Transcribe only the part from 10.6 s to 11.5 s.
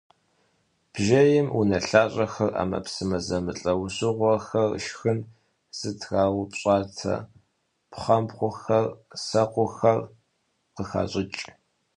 къыхащӏыкӏ.